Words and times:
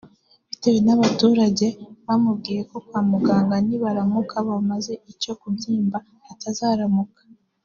bitewe 0.49 0.79
n’abaturage 0.85 1.67
bamubwiye 2.05 2.61
ko 2.71 2.77
kwa 2.87 3.01
muganga 3.09 3.55
nibaramuka 3.67 4.35
babaze 4.47 4.93
icyo 5.11 5.31
kibyimba 5.39 5.97
atazaramuka 6.31 7.21